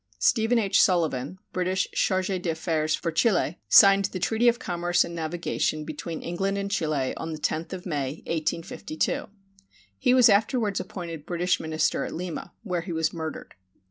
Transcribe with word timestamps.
Stephen 0.17 0.57
H. 0.57 0.81
Sullivan, 0.81 1.37
British 1.53 1.87
chargé 1.95 2.41
d'affaires 2.41 2.95
for 2.95 3.11
Chile, 3.11 3.59
signed 3.69 4.05
the 4.05 4.17
treaty 4.17 4.47
of 4.47 4.57
commerce 4.57 5.03
and 5.03 5.13
navigation 5.13 5.85
between 5.85 6.23
England 6.23 6.57
and 6.57 6.71
Chile 6.71 7.13
on 7.17 7.33
the 7.33 7.37
10th 7.37 7.71
of 7.71 7.85
May, 7.85 8.23
1852. 8.25 9.27
He 9.99 10.15
was 10.15 10.27
afterwards 10.27 10.79
appointed 10.79 11.27
British 11.27 11.59
minister 11.59 12.03
at 12.03 12.15
Lima, 12.15 12.51
where 12.63 12.81
he 12.81 12.91
was 12.91 13.13
murdered. 13.13 13.53